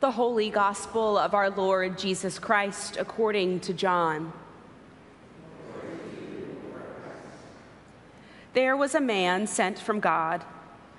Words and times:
The 0.00 0.12
Holy 0.12 0.48
Gospel 0.48 1.18
of 1.18 1.34
our 1.34 1.50
Lord 1.50 1.98
Jesus 1.98 2.38
Christ 2.38 2.96
according 2.96 3.60
to 3.60 3.74
John. 3.74 4.32
There 8.54 8.78
was 8.78 8.94
a 8.94 9.00
man 9.00 9.46
sent 9.46 9.78
from 9.78 10.00
God 10.00 10.42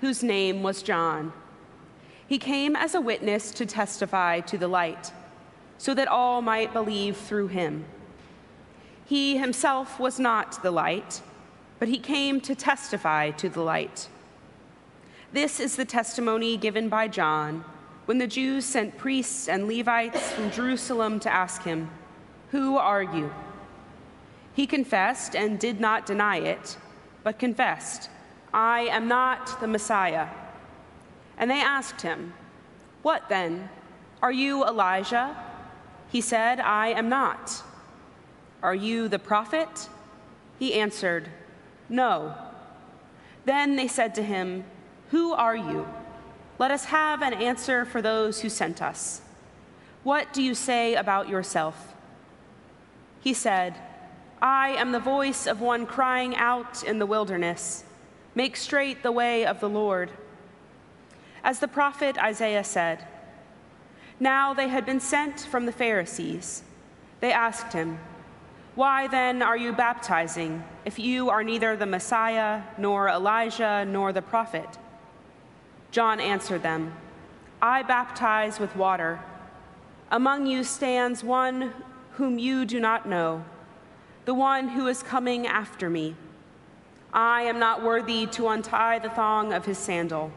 whose 0.02 0.22
name 0.22 0.62
was 0.62 0.84
John. 0.84 1.32
He 2.28 2.38
came 2.38 2.76
as 2.76 2.94
a 2.94 3.00
witness 3.00 3.50
to 3.54 3.66
testify 3.66 4.38
to 4.38 4.56
the 4.56 4.68
light, 4.68 5.10
so 5.78 5.94
that 5.94 6.06
all 6.06 6.40
might 6.40 6.72
believe 6.72 7.16
through 7.16 7.48
him. 7.48 7.84
He 9.04 9.36
himself 9.36 9.98
was 9.98 10.20
not 10.20 10.62
the 10.62 10.70
light, 10.70 11.22
but 11.80 11.88
he 11.88 11.98
came 11.98 12.40
to 12.42 12.54
testify 12.54 13.32
to 13.32 13.48
the 13.48 13.62
light. 13.62 14.06
This 15.32 15.58
is 15.58 15.74
the 15.74 15.84
testimony 15.84 16.56
given 16.56 16.88
by 16.88 17.08
John 17.08 17.64
when 18.12 18.18
the 18.18 18.26
Jews 18.26 18.66
sent 18.66 18.98
priests 18.98 19.48
and 19.48 19.66
Levites 19.66 20.32
from 20.32 20.50
Jerusalem 20.50 21.18
to 21.20 21.32
ask 21.32 21.62
him, 21.62 21.88
Who 22.50 22.76
are 22.76 23.02
you? 23.02 23.32
He 24.52 24.66
confessed 24.66 25.34
and 25.34 25.58
did 25.58 25.80
not 25.80 26.04
deny 26.04 26.36
it, 26.36 26.76
but 27.22 27.38
confessed, 27.38 28.10
I 28.52 28.80
am 28.80 29.08
not 29.08 29.58
the 29.62 29.66
Messiah. 29.66 30.28
And 31.38 31.50
they 31.50 31.62
asked 31.62 32.02
him, 32.02 32.34
What 33.00 33.30
then? 33.30 33.70
Are 34.20 34.30
you 34.30 34.62
Elijah? 34.62 35.34
He 36.10 36.20
said, 36.20 36.60
I 36.60 36.88
am 36.88 37.08
not. 37.08 37.62
Are 38.62 38.74
you 38.74 39.08
the 39.08 39.18
prophet? 39.18 39.88
He 40.58 40.74
answered, 40.74 41.30
No. 41.88 42.34
Then 43.46 43.76
they 43.76 43.88
said 43.88 44.14
to 44.16 44.22
him, 44.22 44.64
Who 45.12 45.32
are 45.32 45.56
you? 45.56 45.86
Let 46.62 46.70
us 46.70 46.84
have 46.84 47.22
an 47.22 47.34
answer 47.34 47.84
for 47.84 48.00
those 48.00 48.40
who 48.40 48.48
sent 48.48 48.80
us. 48.80 49.20
What 50.04 50.32
do 50.32 50.40
you 50.40 50.54
say 50.54 50.94
about 50.94 51.28
yourself? 51.28 51.92
He 53.20 53.34
said, 53.34 53.74
I 54.40 54.68
am 54.68 54.92
the 54.92 55.00
voice 55.00 55.48
of 55.48 55.60
one 55.60 55.86
crying 55.86 56.36
out 56.36 56.84
in 56.84 57.00
the 57.00 57.04
wilderness, 57.14 57.82
Make 58.36 58.56
straight 58.56 59.02
the 59.02 59.10
way 59.10 59.44
of 59.44 59.58
the 59.58 59.68
Lord. 59.68 60.12
As 61.42 61.58
the 61.58 61.66
prophet 61.66 62.16
Isaiah 62.16 62.62
said, 62.62 63.08
Now 64.20 64.54
they 64.54 64.68
had 64.68 64.86
been 64.86 65.00
sent 65.00 65.40
from 65.40 65.66
the 65.66 65.72
Pharisees. 65.72 66.62
They 67.18 67.32
asked 67.32 67.72
him, 67.72 67.98
Why 68.76 69.08
then 69.08 69.42
are 69.42 69.56
you 69.56 69.72
baptizing 69.72 70.62
if 70.84 70.96
you 71.00 71.28
are 71.28 71.42
neither 71.42 71.74
the 71.76 71.86
Messiah, 71.86 72.62
nor 72.78 73.08
Elijah, 73.08 73.84
nor 73.84 74.12
the 74.12 74.22
prophet? 74.22 74.78
John 75.92 76.20
answered 76.20 76.62
them, 76.62 76.94
I 77.60 77.82
baptize 77.82 78.58
with 78.58 78.74
water. 78.74 79.20
Among 80.10 80.46
you 80.46 80.64
stands 80.64 81.22
one 81.22 81.72
whom 82.12 82.38
you 82.38 82.64
do 82.64 82.80
not 82.80 83.06
know, 83.06 83.44
the 84.24 84.34
one 84.34 84.68
who 84.68 84.88
is 84.88 85.02
coming 85.02 85.46
after 85.46 85.88
me. 85.88 86.16
I 87.12 87.42
am 87.42 87.58
not 87.58 87.82
worthy 87.82 88.26
to 88.28 88.48
untie 88.48 88.98
the 88.98 89.10
thong 89.10 89.52
of 89.52 89.66
his 89.66 89.76
sandal. 89.78 90.32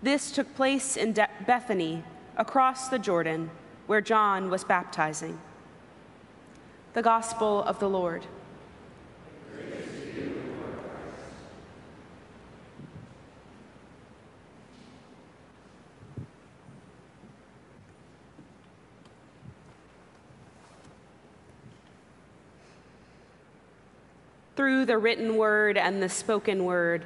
This 0.00 0.30
took 0.30 0.54
place 0.54 0.96
in 0.96 1.12
De- 1.12 1.28
Bethany, 1.44 2.04
across 2.36 2.88
the 2.88 3.00
Jordan, 3.00 3.50
where 3.88 4.00
John 4.00 4.48
was 4.48 4.62
baptizing. 4.62 5.40
The 6.92 7.02
Gospel 7.02 7.64
of 7.64 7.80
the 7.80 7.88
Lord. 7.88 8.26
Through 24.56 24.86
the 24.86 24.98
written 24.98 25.36
word 25.36 25.76
and 25.76 26.02
the 26.02 26.08
spoken 26.08 26.64
word. 26.64 27.04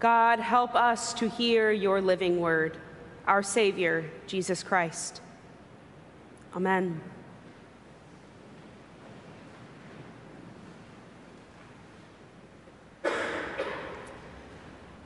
God, 0.00 0.38
help 0.38 0.74
us 0.74 1.14
to 1.14 1.28
hear 1.28 1.72
your 1.72 2.00
living 2.02 2.38
word, 2.38 2.76
our 3.26 3.42
Savior, 3.42 4.04
Jesus 4.26 4.62
Christ. 4.62 5.22
Amen. 6.54 7.00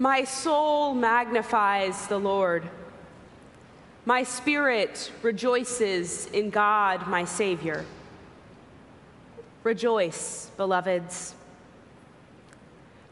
My 0.01 0.25
soul 0.25 0.95
magnifies 0.95 2.07
the 2.07 2.19
Lord. 2.19 2.69
My 4.05 4.23
spirit 4.23 5.13
rejoices 5.23 6.27
in 6.27 6.51
God, 6.51 7.09
my 7.09 7.25
Savior. 7.25 7.85
Rejoice, 9.65 10.51
beloveds. 10.57 11.35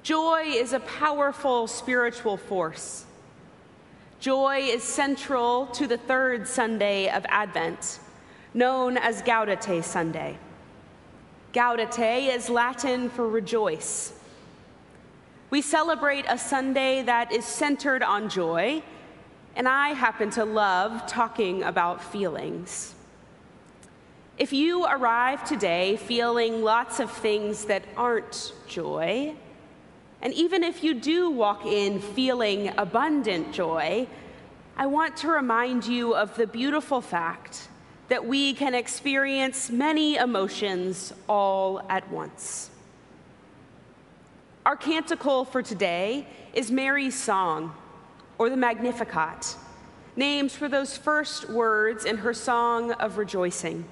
Joy 0.06 0.44
is 0.44 0.72
a 0.72 0.78
powerful 0.78 1.67
spiritual 1.67 2.37
force. 2.37 3.05
Joy 4.21 4.59
is 4.59 4.84
central 4.84 5.67
to 5.72 5.89
the 5.89 5.97
third 5.99 6.47
Sunday 6.47 7.11
of 7.11 7.27
Advent, 7.28 7.99
known 8.55 8.99
as 8.99 9.21
Gaudete 9.22 9.83
Sunday. 9.83 10.39
Gaudete 11.53 12.33
is 12.33 12.49
Latin 12.49 13.11
for 13.11 13.28
rejoice. 13.28 14.12
We 15.50 15.61
celebrate 15.61 16.25
a 16.28 16.39
Sunday 16.39 17.03
that 17.03 17.33
is 17.33 17.45
centered 17.45 18.05
on 18.05 18.28
joy, 18.28 18.84
and 19.56 19.66
I 19.66 19.89
happen 19.89 20.31
to 20.31 20.45
love 20.45 21.09
talking 21.09 21.65
about 21.65 22.00
feelings. 22.00 22.95
If 24.39 24.53
you 24.53 24.84
arrive 24.84 25.43
today 25.43 25.97
feeling 25.97 26.62
lots 26.62 27.00
of 27.00 27.11
things 27.11 27.65
that 27.65 27.83
aren't 27.97 28.53
joy, 28.69 29.34
and 30.22 30.32
even 30.32 30.65
if 30.65 30.82
you 30.82 30.94
do 30.94 31.31
walk 31.31 31.66
in 31.66 32.00
feeling 32.00 32.72
abundant 32.78 33.53
joy, 33.53 34.06
I 34.77 34.87
want 34.87 35.16
to 35.19 35.28
remind 35.28 35.87
you 35.87 36.15
of 36.15 36.34
the 36.37 36.47
beautiful 36.47 37.00
fact 37.00 37.69
that 38.09 38.25
we 38.25 38.54
can 38.54 38.75
experience 38.75 39.71
many 39.71 40.16
emotions 40.16 41.12
all 41.28 41.81
at 41.88 42.10
once. 42.10 42.71
Our 44.65 44.77
canticle 44.77 45.44
for 45.44 45.62
today 45.62 46.27
is 46.53 46.71
Mary's 46.71 47.15
Song, 47.15 47.75
or 48.38 48.50
the 48.50 48.56
Magnificat, 48.56 49.56
names 50.16 50.54
for 50.54 50.69
those 50.69 50.97
first 50.97 51.48
words 51.48 52.04
in 52.04 52.19
her 52.19 52.34
song 52.34 52.93
of 52.93 53.19
rejoicing. 53.19 53.84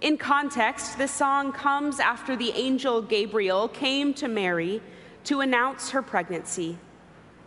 In 0.00 0.16
context, 0.16 0.96
this 0.96 1.10
song 1.10 1.52
comes 1.52 1.98
after 1.98 2.36
the 2.36 2.52
angel 2.52 3.02
Gabriel 3.02 3.66
came 3.68 4.14
to 4.14 4.28
Mary 4.28 4.80
to 5.24 5.40
announce 5.40 5.90
her 5.90 6.02
pregnancy 6.02 6.78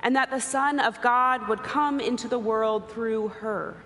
and 0.04 0.16
that 0.16 0.32
the 0.32 0.42
Son 0.42 0.80
of 0.80 1.02
God 1.02 1.48
would 1.48 1.64
come 1.64 2.00
into 2.00 2.28
the 2.28 2.40
world 2.40 2.92
through 2.92 3.30
her. 3.30 3.78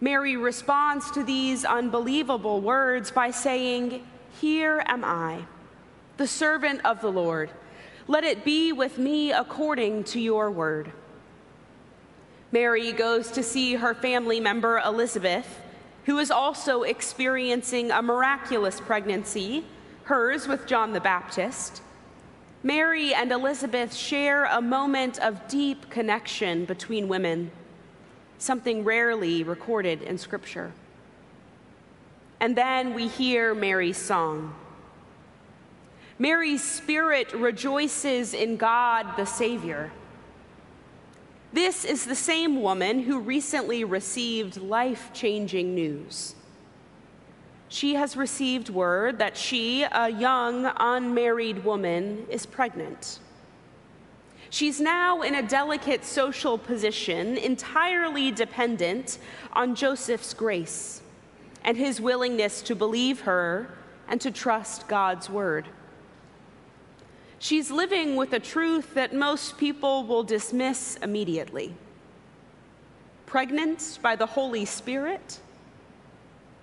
Mary 0.00 0.36
responds 0.36 1.10
to 1.10 1.22
these 1.22 1.64
unbelievable 1.64 2.60
words 2.60 3.10
by 3.10 3.30
saying, 3.30 4.06
Here 4.40 4.82
am 4.86 5.04
I, 5.04 5.44
the 6.16 6.26
servant 6.26 6.80
of 6.84 7.00
the 7.00 7.12
Lord. 7.12 7.50
Let 8.08 8.24
it 8.24 8.44
be 8.44 8.72
with 8.72 8.98
me 8.98 9.32
according 9.32 10.04
to 10.04 10.20
your 10.20 10.50
word. 10.50 10.92
Mary 12.50 12.92
goes 12.92 13.30
to 13.32 13.42
see 13.42 13.74
her 13.74 13.94
family 13.94 14.40
member 14.40 14.78
Elizabeth 14.78 15.60
who 16.06 16.18
is 16.18 16.30
also 16.30 16.82
experiencing 16.82 17.90
a 17.90 18.02
miraculous 18.02 18.80
pregnancy, 18.80 19.64
hers 20.04 20.48
with 20.48 20.66
John 20.66 20.92
the 20.92 21.00
Baptist. 21.00 21.82
Mary 22.62 23.14
and 23.14 23.32
Elizabeth 23.32 23.94
share 23.94 24.44
a 24.44 24.60
moment 24.60 25.18
of 25.20 25.48
deep 25.48 25.90
connection 25.90 26.64
between 26.64 27.08
women, 27.08 27.50
something 28.38 28.84
rarely 28.84 29.42
recorded 29.42 30.02
in 30.02 30.18
Scripture. 30.18 30.72
And 32.40 32.56
then 32.56 32.94
we 32.94 33.06
hear 33.06 33.54
Mary's 33.54 33.96
song. 33.96 34.54
Mary's 36.18 36.62
spirit 36.62 37.32
rejoices 37.32 38.34
in 38.34 38.56
God 38.56 39.16
the 39.16 39.24
Savior. 39.24 39.92
This 41.52 41.84
is 41.84 42.06
the 42.06 42.14
same 42.14 42.62
woman 42.62 43.00
who 43.00 43.20
recently 43.20 43.84
received 43.84 44.56
life 44.56 45.10
changing 45.12 45.74
news. 45.74 46.34
She 47.68 47.94
has 47.94 48.16
received 48.16 48.70
word 48.70 49.18
that 49.18 49.36
she, 49.36 49.82
a 49.82 50.08
young, 50.10 50.70
unmarried 50.76 51.64
woman, 51.64 52.26
is 52.30 52.46
pregnant. 52.46 53.18
She's 54.48 54.80
now 54.80 55.22
in 55.22 55.34
a 55.34 55.42
delicate 55.42 56.04
social 56.04 56.58
position, 56.58 57.38
entirely 57.38 58.30
dependent 58.30 59.18
on 59.52 59.74
Joseph's 59.74 60.34
grace 60.34 61.00
and 61.64 61.76
his 61.76 62.00
willingness 62.00 62.60
to 62.62 62.74
believe 62.74 63.20
her 63.20 63.74
and 64.08 64.20
to 64.20 64.30
trust 64.30 64.88
God's 64.88 65.30
word. 65.30 65.66
She's 67.42 67.72
living 67.72 68.14
with 68.14 68.34
a 68.34 68.38
truth 68.38 68.94
that 68.94 69.12
most 69.12 69.58
people 69.58 70.04
will 70.04 70.22
dismiss 70.22 70.94
immediately. 71.02 71.74
Pregnant 73.26 73.98
by 74.00 74.14
the 74.14 74.26
Holy 74.26 74.64
Spirit? 74.64 75.40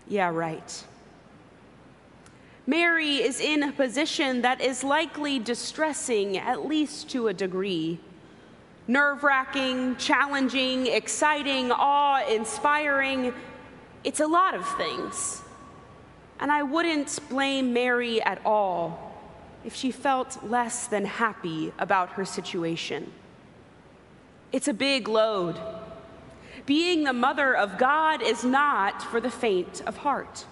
Yeah, 0.08 0.30
right. 0.30 0.86
Mary 2.66 3.18
is 3.18 3.42
in 3.42 3.64
a 3.64 3.74
position 3.74 4.42
that 4.44 4.62
is 4.62 4.82
likely 4.82 5.38
distressing, 5.38 6.38
at 6.38 6.66
least 6.66 7.10
to 7.10 7.28
a 7.28 7.34
degree. 7.34 8.00
Nerve 8.88 9.26
wracking, 9.26 9.98
challenging, 9.98 10.88
exciting, 10.88 11.74
awe 11.74 12.26
inspiring. 12.26 13.34
It's 14.06 14.22
a 14.22 14.28
lot 14.28 14.56
of 14.56 14.66
things. 14.78 15.42
And 16.40 16.50
I 16.50 16.64
wouldn't 16.64 17.20
blame 17.28 17.74
Mary 17.74 18.22
at 18.22 18.40
all 18.46 19.09
if 19.66 19.76
she 19.76 19.92
felt 19.92 20.44
less 20.44 20.88
than 20.88 21.06
happy 21.06 21.74
about 21.78 22.12
her 22.12 22.26
situation. 22.26 23.12
It's 24.52 24.68
a 24.68 24.74
big 24.74 25.08
load. 25.08 25.60
Being 26.66 27.04
the 27.04 27.14
mother 27.14 27.56
of 27.56 27.78
God 27.78 28.22
is 28.22 28.44
not 28.44 29.02
for 29.02 29.20
the 29.20 29.32
faint 29.32 29.82
of 29.86 29.98
heart. 29.98 30.46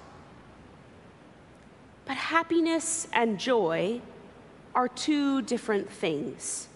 But 2.05 2.17
happiness 2.17 3.07
and 3.11 3.39
joy 3.39 4.01
are 4.73 4.87
two 4.87 5.41
different 5.41 5.91
things. 5.91 6.67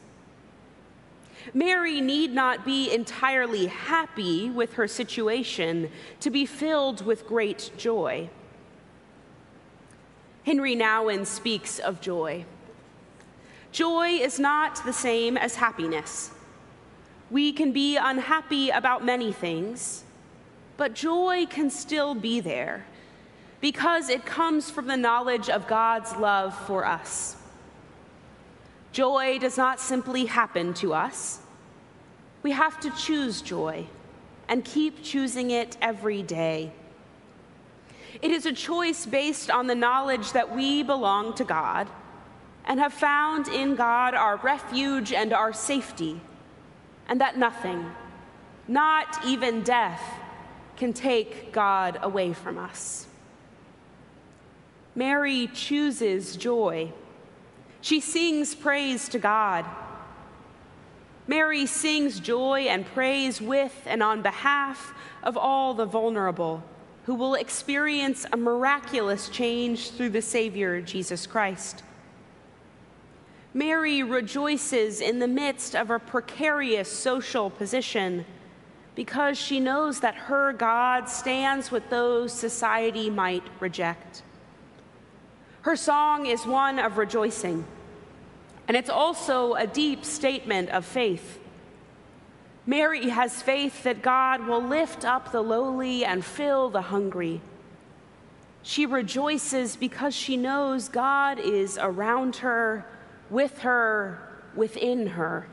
Mary 1.54 2.02
need 2.02 2.32
not 2.32 2.66
be 2.66 2.94
entirely 2.94 3.68
happy 3.68 4.50
with 4.50 4.74
her 4.74 4.88
situation 4.88 5.90
to 6.20 6.30
be 6.30 6.46
filled 6.46 7.06
with 7.06 7.28
great 7.28 7.72
joy. 7.78 8.30
Henri 10.46 10.76
Nouwen 10.76 11.26
speaks 11.26 11.80
of 11.80 12.02
joy. 12.02 12.46
Joy 13.72 14.08
is 14.10 14.40
not 14.40 14.84
the 14.86 14.94
same 14.94 15.38
as 15.38 15.56
happiness. 15.56 16.32
We 17.30 17.54
can 17.54 17.72
be 17.72 17.96
unhappy 17.96 18.70
about 18.70 19.06
many 19.06 19.32
things, 19.32 20.04
but 20.78 20.94
joy 20.94 21.46
can 21.50 21.70
still 21.70 22.16
be 22.16 22.40
there 22.40 22.86
because 23.62 24.10
it 24.10 24.26
comes 24.26 24.70
from 24.70 24.88
the 24.88 24.98
knowledge 24.98 25.50
of 25.50 25.68
God's 25.68 26.16
love 26.16 26.58
for 26.66 26.86
us. 26.86 27.38
Joy 28.92 29.38
does 29.40 29.58
not 29.58 29.80
simply 29.80 30.26
happen 30.26 30.74
to 30.76 30.94
us. 30.94 31.40
We 32.44 32.52
have 32.52 32.80
to 32.82 32.90
choose 32.92 33.42
joy 33.42 33.86
and 34.50 34.66
keep 34.66 35.04
choosing 35.04 35.52
it 35.52 35.78
every 35.82 36.24
day. 36.24 36.74
It 38.22 38.32
is 38.32 38.46
a 38.46 38.54
choice 38.54 39.06
based 39.06 39.50
on 39.50 39.68
the 39.68 39.76
knowledge 39.76 40.34
that 40.34 40.56
we 40.56 40.84
belong 40.84 41.34
to 41.36 41.44
God 41.44 41.88
and 42.66 42.80
have 42.80 42.94
found 42.94 43.48
in 43.48 43.76
God 43.76 44.14
our 44.14 44.38
refuge 44.38 45.12
and 45.12 45.34
our 45.34 45.52
safety, 45.52 46.22
and 47.08 47.20
that 47.20 47.38
nothing, 47.38 47.92
not 48.68 49.26
even 49.26 49.64
death, 49.64 50.02
can 50.78 50.94
take 50.94 51.52
God 51.52 51.98
away 52.02 52.34
from 52.34 52.60
us. 52.60 53.08
Mary 54.94 55.48
chooses 55.54 56.36
joy. 56.36 56.92
She 57.82 58.00
sings 58.00 58.54
praise 58.54 59.10
to 59.10 59.20
God. 59.20 59.66
Mary 61.28 61.66
sings 61.66 62.20
joy 62.20 62.62
and 62.70 62.86
praise 62.86 63.42
with 63.42 63.76
and 63.86 64.04
on 64.04 64.22
behalf 64.22 64.94
of 65.24 65.38
all 65.38 65.74
the 65.74 65.86
vulnerable 65.86 66.64
who 67.06 67.16
will 67.16 67.36
experience 67.36 68.26
a 68.32 68.38
miraculous 68.38 69.30
change 69.30 69.92
through 69.92 70.10
the 70.10 70.22
Savior, 70.22 70.82
Jesus 70.82 71.26
Christ. 71.26 71.84
Mary 73.54 74.02
rejoices 74.02 75.02
in 75.02 75.20
the 75.20 75.28
midst 75.28 75.76
of 75.76 75.90
a 75.90 76.00
precarious 76.00 76.90
social 76.90 77.50
position 77.50 78.26
because 78.96 79.38
she 79.38 79.60
knows 79.60 80.00
that 80.00 80.16
her 80.16 80.54
God 80.54 81.10
stands 81.10 81.72
with 81.72 81.90
those 81.90 82.32
society 82.32 83.10
might 83.10 83.44
reject. 83.60 84.24
Her 85.62 85.76
song 85.76 86.28
is 86.28 86.46
one 86.46 86.80
of 86.80 86.98
rejoicing, 86.98 87.66
and 88.68 88.78
it's 88.78 88.90
also 88.90 89.56
a 89.56 89.68
deep 89.68 90.06
statement 90.06 90.70
of 90.70 90.86
faith. 90.86 91.40
Mary 92.66 93.10
has 93.10 93.42
faith 93.42 93.84
that 93.84 94.02
God 94.02 94.48
will 94.48 94.62
lift 94.62 95.04
up 95.04 95.32
the 95.32 95.42
lowly 95.42 96.06
and 96.06 96.24
fill 96.24 96.70
the 96.70 96.84
hungry. 96.84 97.42
She 98.62 98.86
rejoices 98.86 99.76
because 99.76 100.16
she 100.16 100.38
knows 100.38 100.88
God 100.88 101.40
is 101.40 101.80
around 101.82 102.38
her, 102.38 102.86
with 103.32 103.60
her, 103.60 104.42
within 104.56 105.08
her. 105.08 105.48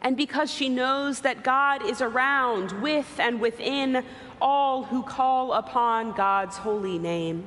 And 0.00 0.16
because 0.16 0.50
she 0.50 0.68
knows 0.68 1.20
that 1.20 1.42
God 1.42 1.84
is 1.84 2.00
around, 2.00 2.80
with, 2.80 3.18
and 3.18 3.40
within 3.40 4.04
all 4.40 4.84
who 4.84 5.02
call 5.02 5.52
upon 5.52 6.12
God's 6.12 6.56
holy 6.56 6.98
name. 6.98 7.46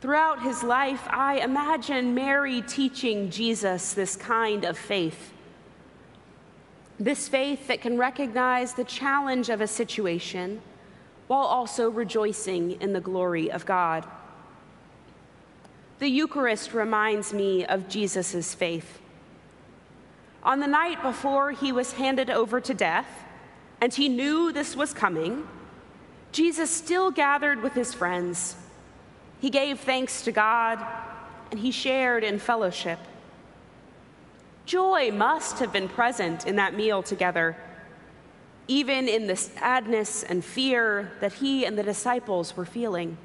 Throughout 0.00 0.42
his 0.42 0.62
life, 0.62 1.02
I 1.08 1.40
imagine 1.40 2.14
Mary 2.14 2.62
teaching 2.62 3.30
Jesus 3.30 3.92
this 3.92 4.16
kind 4.16 4.64
of 4.64 4.78
faith. 4.78 5.33
This 6.98 7.28
faith 7.28 7.66
that 7.68 7.80
can 7.80 7.98
recognize 7.98 8.74
the 8.74 8.84
challenge 8.84 9.48
of 9.48 9.60
a 9.60 9.66
situation 9.66 10.60
while 11.26 11.40
also 11.40 11.90
rejoicing 11.90 12.80
in 12.80 12.92
the 12.92 13.00
glory 13.00 13.50
of 13.50 13.66
God. 13.66 14.06
The 15.98 16.08
Eucharist 16.08 16.74
reminds 16.74 17.32
me 17.32 17.64
of 17.64 17.88
Jesus' 17.88 18.54
faith. 18.54 19.00
On 20.42 20.60
the 20.60 20.66
night 20.66 21.02
before 21.02 21.52
he 21.52 21.72
was 21.72 21.94
handed 21.94 22.30
over 22.30 22.60
to 22.60 22.74
death, 22.74 23.24
and 23.80 23.92
he 23.92 24.08
knew 24.08 24.52
this 24.52 24.76
was 24.76 24.92
coming, 24.92 25.48
Jesus 26.32 26.70
still 26.70 27.10
gathered 27.10 27.62
with 27.62 27.72
his 27.72 27.94
friends 27.94 28.56
he 29.44 29.50
gave 29.50 29.80
thanks 29.80 30.22
to 30.22 30.32
God 30.32 30.82
and 31.50 31.60
he 31.60 31.70
shared 31.70 32.24
in 32.24 32.38
fellowship. 32.38 32.98
Joy 34.66 35.10
must 35.10 35.58
have 35.58 35.72
been 35.72 35.88
present 35.88 36.46
in 36.46 36.56
that 36.56 36.74
meal 36.74 37.02
together, 37.02 37.56
even 38.66 39.08
in 39.08 39.26
the 39.26 39.36
sadness 39.36 40.22
and 40.22 40.44
fear 40.44 41.12
that 41.20 41.34
he 41.34 41.64
and 41.64 41.76
the 41.76 41.82
disciples 41.82 42.56
were 42.56 42.64
feeling. 42.64 43.16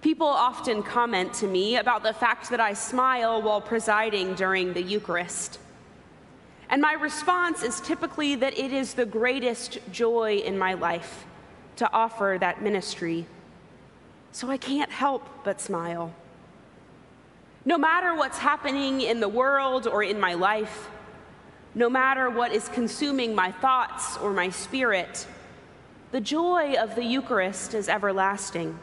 People 0.00 0.26
often 0.26 0.82
comment 0.82 1.32
to 1.34 1.46
me 1.46 1.76
about 1.76 2.02
the 2.02 2.12
fact 2.12 2.50
that 2.50 2.60
I 2.60 2.74
smile 2.74 3.40
while 3.40 3.60
presiding 3.60 4.34
during 4.34 4.72
the 4.72 4.82
Eucharist. 4.82 5.58
And 6.68 6.80
my 6.80 6.92
response 6.94 7.62
is 7.62 7.80
typically 7.80 8.34
that 8.36 8.58
it 8.58 8.72
is 8.72 8.94
the 8.94 9.06
greatest 9.06 9.78
joy 9.92 10.42
in 10.44 10.58
my 10.58 10.74
life 10.74 11.24
to 11.76 11.90
offer 11.92 12.36
that 12.40 12.62
ministry 12.62 13.26
so 14.34 14.50
I 14.50 14.56
can't 14.56 14.90
help 14.90 15.28
but 15.44 15.60
smile. 15.60 16.12
No 17.64 17.78
matter 17.78 18.14
what's 18.14 18.38
happening 18.38 19.00
in 19.00 19.20
the 19.20 19.28
world 19.28 19.86
or 19.86 20.02
in 20.02 20.20
my 20.20 20.34
life, 20.34 20.90
no 21.74 21.88
matter 21.88 22.28
what 22.28 22.52
is 22.52 22.68
consuming 22.68 23.34
my 23.34 23.50
thoughts 23.50 24.18
or 24.18 24.32
my 24.32 24.50
spirit, 24.50 25.26
the 26.12 26.20
joy 26.20 26.74
of 26.74 26.94
the 26.94 27.02
Eucharist 27.02 27.74
is 27.74 27.88
everlasting. 27.88 28.78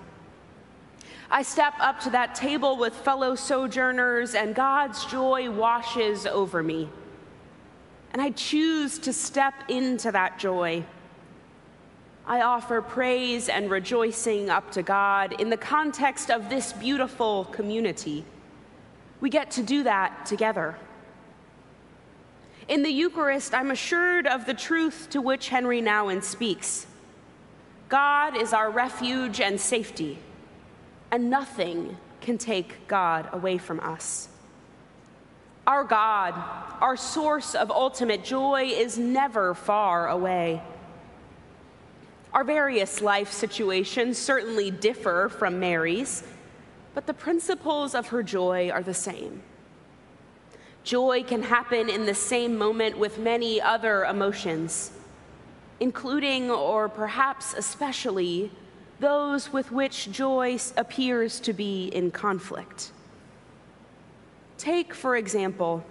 I 1.29 1.43
step 1.43 1.73
up 1.79 2.01
to 2.01 2.09
that 2.09 2.35
table 2.35 2.75
with 2.75 2.93
fellow 2.93 3.35
sojourners, 3.35 4.35
and 4.35 4.53
God's 4.53 5.05
joy 5.05 5.50
washes 5.50 6.25
over 6.25 6.61
me. 6.61 6.89
And 8.11 8.21
I 8.21 8.31
choose 8.31 9.00
to 9.00 9.13
step 9.13 9.53
into 9.69 10.11
that 10.11 10.39
joy. 10.39 10.83
I 12.25 12.41
offer 12.41 12.81
praise 12.81 13.47
and 13.47 13.69
rejoicing 13.69 14.50
up 14.50 14.71
to 14.71 14.83
God 14.83 15.39
in 15.39 15.50
the 15.50 15.55
context 15.55 16.29
of 16.29 16.50
this 16.50 16.73
beautiful 16.73 17.45
community. 17.45 18.25
We 19.22 19.30
get 19.30 19.51
to 19.51 19.63
do 19.63 19.84
that 19.84 20.25
together. 20.25 20.75
In 22.68 22.84
the 22.84 22.90
Eucharist, 22.90 23.54
I'm 23.54 23.72
assured 23.72 24.28
of 24.28 24.46
the 24.46 24.54
truth 24.54 25.08
to 25.12 25.22
which 25.22 25.50
Henri 25.50 25.82
Nouwen 25.82 26.24
speaks 26.24 26.88
God 27.90 28.38
is 28.38 28.54
our 28.54 28.72
refuge 28.72 29.42
and 29.42 29.60
safety, 29.60 30.18
and 31.12 31.30
nothing 31.30 31.98
can 32.22 32.38
take 32.38 32.88
God 32.88 33.28
away 33.34 33.58
from 33.58 33.82
us. 33.82 34.30
Our 35.68 35.84
God, 35.84 36.34
our 36.80 36.96
source 36.96 37.54
of 37.54 37.70
ultimate 37.70 38.24
joy, 38.24 38.63
is 38.74 38.98
never 38.98 39.54
far 39.54 40.08
away. 40.08 40.62
Our 42.34 42.46
various 42.46 43.01
life 43.01 43.32
situations 43.32 44.18
certainly 44.18 44.72
differ 44.72 45.28
from 45.28 45.60
Mary's, 45.60 46.24
but 46.93 47.07
the 47.07 47.13
principles 47.13 47.95
of 47.95 48.07
her 48.07 48.24
joy 48.24 48.69
are 48.69 48.83
the 48.83 48.93
same. 48.93 49.41
Joy 50.83 51.24
can 51.24 51.43
happen 51.43 51.89
in 51.89 52.05
the 52.05 52.15
same 52.15 52.57
moment 52.57 52.98
with 52.98 53.19
many 53.19 53.62
other 53.62 54.03
emotions, 54.05 54.91
including, 55.79 56.50
or 56.50 56.89
perhaps 56.89 57.53
especially, 57.53 58.51
those 59.00 59.53
with 59.53 59.71
which 59.71 60.12
joy 60.12 60.57
appears 60.77 61.39
to 61.41 61.53
be 61.53 61.88
in 61.88 62.12
conflict. 62.12 62.91
Take, 64.57 64.93
for 64.93 65.15
example, 65.15 65.83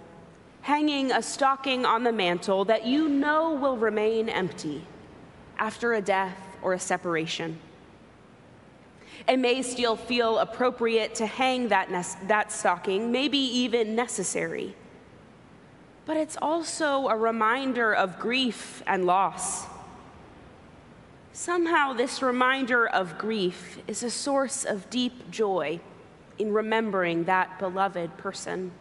hanging 0.61 1.11
a 1.11 1.21
stocking 1.21 1.85
on 1.85 2.03
the 2.03 2.11
mantle 2.11 2.65
that 2.65 2.85
you 2.85 3.09
know 3.09 3.51
will 3.53 3.77
remain 3.77 4.29
empty 4.29 4.83
after 5.57 5.93
a 5.93 6.01
death 6.01 6.37
or 6.61 6.73
a 6.73 6.79
separation. 6.79 7.59
It 9.27 9.37
may 9.37 9.61
still 9.61 9.95
feel 9.95 10.39
appropriate 10.39 11.15
to 11.15 11.25
hang 11.25 11.69
that, 11.69 11.89
that 12.27 12.51
stocking, 12.51 13.11
maybe 13.11 13.37
even 13.37 13.95
necessary. 13.95 14.75
But 16.05 16.17
it's 16.17 16.37
also 16.41 17.07
a 17.07 17.15
reminder 17.15 17.93
of 17.93 18.19
grief 18.19 18.81
and 18.87 19.05
loss. 19.05 19.65
Somehow, 21.33 21.93
this 21.93 22.21
reminder 22.21 22.87
of 22.87 23.17
grief 23.17 23.79
is 23.87 24.03
a 24.03 24.09
source 24.09 24.65
of 24.65 24.89
deep 24.89 25.31
joy 25.31 25.79
in 26.37 26.51
remembering 26.51 27.25
that 27.25 27.59
beloved 27.59 28.17
person. 28.17 28.71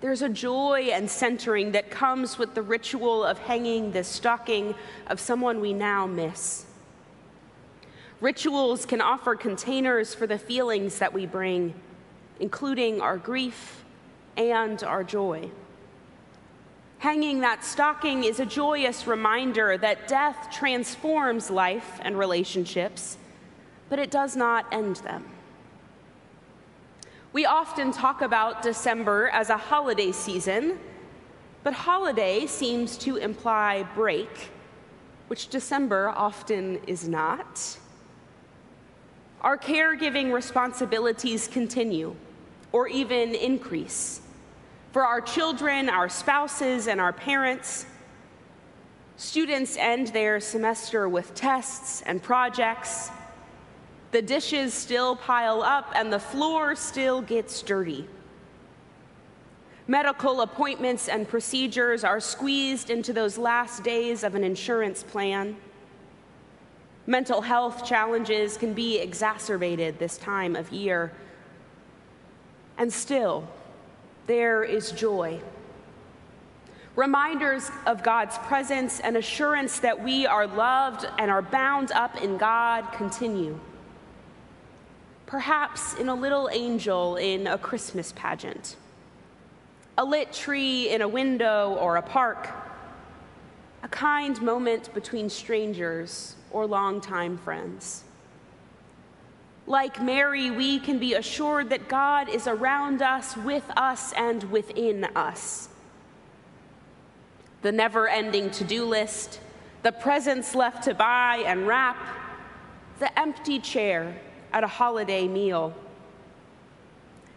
There's 0.00 0.22
a 0.22 0.28
joy 0.28 0.90
and 0.92 1.10
centering 1.10 1.72
that 1.72 1.90
comes 1.90 2.38
with 2.38 2.54
the 2.54 2.62
ritual 2.62 3.24
of 3.24 3.38
hanging 3.38 3.92
the 3.92 4.04
stocking 4.04 4.74
of 5.06 5.18
someone 5.20 5.60
we 5.60 5.72
now 5.72 6.06
miss. 6.06 6.66
Rituals 8.20 8.86
can 8.86 9.02
offer 9.02 9.34
containers 9.34 10.14
for 10.14 10.26
the 10.26 10.38
feelings 10.38 10.98
that 10.98 11.12
we 11.12 11.26
bring, 11.26 11.74
including 12.40 13.00
our 13.00 13.18
grief 13.18 13.84
and 14.38 14.82
our 14.82 15.04
joy. 15.04 15.50
Hanging 16.98 17.40
that 17.40 17.62
stocking 17.62 18.24
is 18.24 18.40
a 18.40 18.46
joyous 18.46 19.06
reminder 19.06 19.76
that 19.76 20.08
death 20.08 20.48
transforms 20.50 21.50
life 21.50 22.00
and 22.00 22.18
relationships, 22.18 23.18
but 23.90 23.98
it 23.98 24.10
does 24.10 24.34
not 24.34 24.66
end 24.72 24.96
them. 24.96 25.24
We 27.34 27.44
often 27.44 27.92
talk 27.92 28.22
about 28.22 28.62
December 28.62 29.28
as 29.28 29.50
a 29.50 29.58
holiday 29.58 30.10
season, 30.10 30.78
but 31.62 31.74
holiday 31.74 32.46
seems 32.46 32.96
to 32.98 33.16
imply 33.16 33.82
break, 33.94 34.50
which 35.26 35.48
December 35.48 36.08
often 36.08 36.80
is 36.86 37.06
not. 37.06 37.78
Our 39.46 39.56
caregiving 39.56 40.32
responsibilities 40.32 41.46
continue 41.46 42.16
or 42.72 42.88
even 42.88 43.32
increase. 43.36 44.20
For 44.90 45.04
our 45.04 45.20
children, 45.20 45.88
our 45.88 46.08
spouses, 46.08 46.88
and 46.88 47.00
our 47.00 47.12
parents, 47.12 47.86
students 49.16 49.76
end 49.76 50.08
their 50.08 50.40
semester 50.40 51.08
with 51.08 51.32
tests 51.36 52.02
and 52.02 52.20
projects 52.20 53.12
the 54.10 54.20
dishes 54.20 54.74
still 54.74 55.14
pile 55.14 55.62
up 55.62 55.92
and 55.94 56.12
the 56.12 56.18
floor 56.18 56.74
still 56.74 57.22
gets 57.22 57.62
dirty. 57.62 58.08
Medical 59.86 60.40
appointments 60.40 61.08
and 61.08 61.28
procedures 61.28 62.02
are 62.02 62.18
squeezed 62.18 62.90
into 62.90 63.12
those 63.12 63.38
last 63.38 63.84
days 63.84 64.24
of 64.24 64.34
an 64.34 64.42
insurance 64.42 65.04
plan. 65.04 65.54
Mental 67.06 67.40
health 67.40 67.84
challenges 67.84 68.56
can 68.56 68.74
be 68.74 68.98
exacerbated 68.98 69.98
this 69.98 70.18
time 70.18 70.56
of 70.56 70.70
year. 70.72 71.12
And 72.78 72.92
still, 72.92 73.48
there 74.26 74.64
is 74.64 74.90
joy. 74.90 75.40
Reminders 76.96 77.70
of 77.86 78.02
God's 78.02 78.38
presence 78.38 79.00
and 79.00 79.16
assurance 79.16 79.80
that 79.80 80.02
we 80.02 80.26
are 80.26 80.46
loved 80.46 81.06
and 81.18 81.30
are 81.30 81.42
bound 81.42 81.92
up 81.92 82.22
in 82.22 82.38
God 82.38 82.90
continue 82.92 83.60
perhaps 85.26 85.94
in 85.94 86.08
a 86.08 86.14
little 86.14 86.48
angel 86.52 87.16
in 87.16 87.46
a 87.48 87.58
Christmas 87.58 88.12
pageant, 88.16 88.76
a 89.98 90.04
lit 90.04 90.32
tree 90.32 90.88
in 90.88 91.02
a 91.02 91.08
window 91.08 91.76
or 91.80 91.96
a 91.96 92.02
park, 92.02 92.48
a 93.82 93.88
kind 93.88 94.40
moment 94.40 94.92
between 94.94 95.28
strangers 95.28 96.36
or 96.56 96.66
longtime 96.66 97.36
friends. 97.36 98.02
Like 99.66 100.02
Mary, 100.02 100.50
we 100.50 100.78
can 100.78 100.98
be 100.98 101.12
assured 101.12 101.68
that 101.68 101.86
God 101.86 102.30
is 102.30 102.46
around 102.46 103.02
us, 103.02 103.36
with 103.36 103.70
us, 103.76 104.14
and 104.14 104.42
within 104.44 105.04
us. 105.14 105.68
The 107.60 107.72
never 107.72 108.08
ending 108.08 108.50
to 108.52 108.64
do 108.64 108.86
list, 108.86 109.38
the 109.82 109.92
presents 109.92 110.54
left 110.54 110.84
to 110.84 110.94
buy 110.94 111.44
and 111.46 111.66
wrap, 111.66 111.98
the 113.00 113.18
empty 113.18 113.58
chair 113.58 114.16
at 114.50 114.64
a 114.64 114.66
holiday 114.66 115.28
meal. 115.28 115.74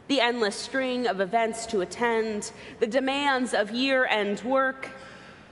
The 0.08 0.22
endless 0.22 0.56
string 0.56 1.08
of 1.08 1.20
events 1.20 1.66
to 1.66 1.82
attend, 1.82 2.54
the 2.80 2.88
demands 2.88 3.54
of 3.54 3.72
year 3.72 4.06
end 4.06 4.40
work, 4.44 4.88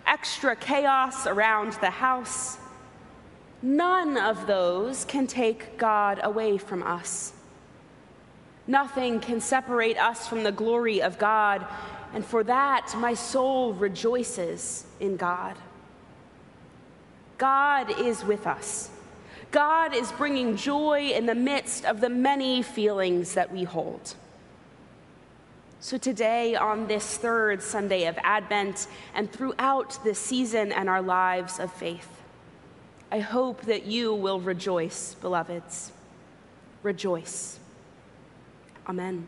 extra 0.05 0.55
chaos 0.55 1.27
around 1.27 1.73
the 1.73 1.89
house. 1.89 2.59
None 3.61 4.17
of 4.17 4.45
those 4.45 5.05
can 5.05 5.27
take 5.27 5.77
God 5.77 6.19
away 6.23 6.57
from 6.57 6.83
us. 6.83 7.33
Nothing 8.67 9.19
can 9.19 9.41
separate 9.41 9.97
us 9.97 10.27
from 10.27 10.43
the 10.43 10.51
glory 10.51 11.01
of 11.01 11.17
God, 11.17 11.65
and 12.13 12.25
for 12.25 12.43
that 12.43 12.93
my 12.97 13.13
soul 13.13 13.73
rejoices 13.73 14.85
in 14.99 15.17
God. 15.17 15.55
God 17.37 17.99
is 17.99 18.23
with 18.23 18.45
us. 18.45 18.89
God 19.51 19.95
is 19.95 20.11
bringing 20.13 20.57
joy 20.57 21.11
in 21.13 21.25
the 21.25 21.35
midst 21.35 21.85
of 21.85 22.01
the 22.01 22.09
many 22.09 22.61
feelings 22.61 23.33
that 23.33 23.51
we 23.51 23.63
hold. 23.63 24.15
So, 25.79 25.97
today, 25.97 26.55
on 26.55 26.87
this 26.87 27.17
third 27.17 27.61
Sunday 27.61 28.07
of 28.07 28.17
Advent, 28.23 28.87
and 29.13 29.31
throughout 29.31 30.03
this 30.03 30.19
season 30.19 30.71
and 30.71 30.89
our 30.89 31.01
lives 31.01 31.59
of 31.59 31.71
faith, 31.71 32.09
I 33.11 33.19
hope 33.19 33.61
that 33.61 33.85
you 33.85 34.13
will 34.13 34.39
rejoice, 34.39 35.15
beloveds. 35.15 35.91
Rejoice. 36.83 37.59
Amen. 38.87 39.27